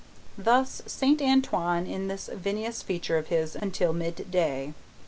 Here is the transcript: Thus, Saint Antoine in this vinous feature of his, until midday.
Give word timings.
Thus, 0.39 0.81
Saint 0.87 1.21
Antoine 1.21 1.85
in 1.85 2.07
this 2.07 2.27
vinous 2.33 2.81
feature 2.81 3.19
of 3.19 3.27
his, 3.27 3.55
until 3.55 3.93
midday. 3.93 4.73